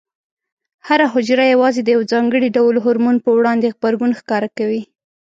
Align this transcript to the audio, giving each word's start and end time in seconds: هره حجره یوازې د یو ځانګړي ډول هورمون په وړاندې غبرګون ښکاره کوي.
هره 0.87 1.05
حجره 1.13 1.45
یوازې 1.53 1.81
د 1.83 1.89
یو 1.95 2.01
ځانګړي 2.11 2.47
ډول 2.57 2.75
هورمون 2.83 3.15
په 3.25 3.29
وړاندې 3.37 3.73
غبرګون 3.75 4.11
ښکاره 4.19 4.49
کوي. 4.57 4.81